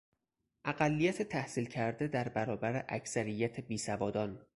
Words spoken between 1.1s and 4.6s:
تحصیل کرده در برابر اکثریت بیسوادان